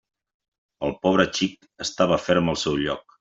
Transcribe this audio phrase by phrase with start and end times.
[0.87, 3.05] El pobre xic estava ferm al seu lloc.